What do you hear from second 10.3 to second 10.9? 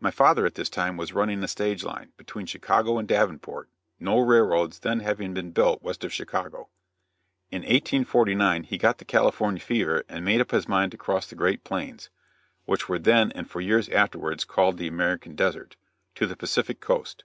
up his mind